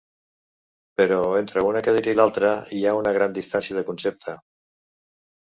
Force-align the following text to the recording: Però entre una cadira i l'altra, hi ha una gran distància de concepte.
Però 1.01 1.19
entre 1.39 1.63
una 1.71 1.83
cadira 1.87 2.11
i 2.13 2.15
l'altra, 2.21 2.55
hi 2.79 2.81
ha 2.85 2.95
una 3.01 3.13
gran 3.19 3.37
distància 3.37 3.79
de 3.79 3.85
concepte. 3.93 4.37